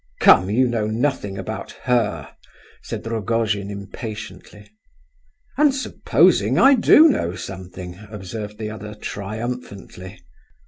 "Come, 0.19 0.49
you 0.49 0.67
know 0.67 0.87
nothing 0.87 1.37
about 1.37 1.73
her," 1.83 2.33
said 2.81 3.05
Rogojin, 3.05 3.69
impatiently. 3.69 4.67
"And 5.59 5.75
supposing 5.75 6.57
I 6.57 6.73
do 6.73 7.07
know 7.07 7.35
something?" 7.35 7.99
observed 8.09 8.57
the 8.57 8.71
other, 8.71 8.95
triumphantly. 8.95 10.17